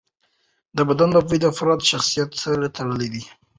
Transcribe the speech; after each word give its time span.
د 0.77 0.79
بدن 0.89 1.09
بوی 1.27 1.39
د 1.41 1.47
فرد 1.57 1.79
شخصیت 1.91 2.29
سره 2.43 2.67
تړلی 2.77 3.07
دی. 3.13 3.23